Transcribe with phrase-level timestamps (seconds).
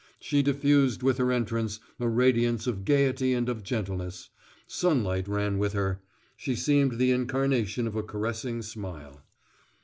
[0.19, 4.29] She diffused with her entrance a radiance of gayety and of gentleness;
[4.65, 6.01] sunlight ran with her.
[6.35, 9.21] She seemed the incarnation of a caressing smile.